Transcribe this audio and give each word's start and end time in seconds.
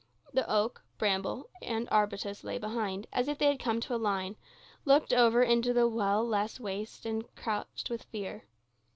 The 0.33 0.51
oak, 0.51 0.81
bramble, 0.97 1.51
and 1.61 1.87
arbutus 1.91 2.43
lay 2.43 2.57
behind, 2.57 3.05
as 3.13 3.27
if 3.27 3.37
they 3.37 3.45
had 3.45 3.59
come 3.59 3.79
to 3.81 3.93
a 3.93 4.01
line, 4.01 4.35
looked 4.83 5.13
over 5.13 5.43
into 5.43 5.73
the 5.73 5.87
well 5.87 6.27
less 6.27 6.59
waste 6.59 7.05
and 7.05 7.23
crouched 7.35 7.87
with 7.91 8.01
fear. 8.05 8.47